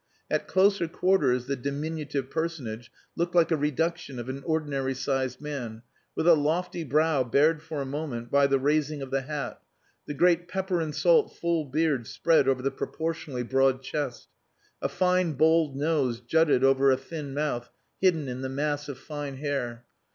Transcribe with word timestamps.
At 0.31 0.47
closer 0.47 0.87
quarters 0.87 1.45
the 1.45 1.55
diminutive 1.55 2.31
personage 2.31 2.91
looked 3.15 3.35
like 3.35 3.51
a 3.51 3.55
reduction 3.55 4.17
of 4.17 4.29
an 4.29 4.41
ordinary 4.47 4.95
sized 4.95 5.39
man, 5.39 5.83
with 6.15 6.27
a 6.27 6.33
lofty 6.33 6.83
brow 6.83 7.23
bared 7.23 7.61
for 7.61 7.81
a 7.83 7.85
moment 7.85 8.31
by 8.31 8.47
the 8.47 8.57
raising 8.57 9.03
of 9.03 9.11
the 9.11 9.21
hat, 9.21 9.61
the 10.07 10.15
great 10.15 10.47
pepper 10.47 10.81
and 10.81 10.95
salt 10.95 11.35
full 11.35 11.65
beard 11.65 12.07
spread 12.07 12.47
over 12.47 12.63
the 12.63 12.71
proportionally 12.71 13.43
broad 13.43 13.83
chest. 13.83 14.27
A 14.81 14.89
fine 14.89 15.33
bold 15.33 15.75
nose 15.77 16.19
jutted 16.19 16.63
over 16.63 16.89
a 16.89 16.97
thin 16.97 17.35
mouth 17.35 17.69
hidden 18.01 18.27
in 18.27 18.41
the 18.41 18.49
mass 18.49 18.89
of 18.89 18.97
fine 18.97 19.37
hair. 19.37 19.85